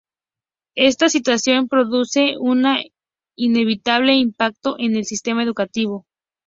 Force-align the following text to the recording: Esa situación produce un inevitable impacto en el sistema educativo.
Esa 0.73 1.09
situación 1.09 1.67
produce 1.67 2.35
un 2.39 2.65
inevitable 3.35 4.15
impacto 4.15 4.75
en 4.79 4.95
el 4.95 5.05
sistema 5.05 5.43
educativo. 5.43 6.07